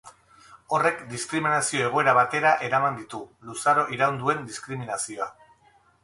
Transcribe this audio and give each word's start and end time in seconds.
Horrek 0.75 1.01
diskriminazio 1.09 1.83
egoera 1.89 2.15
batera 2.19 2.53
eraman 2.69 2.97
ditu, 3.01 3.19
luzaro 3.49 3.83
iraun 3.97 4.17
duen 4.23 4.41
diskriminazioa. 4.47 5.29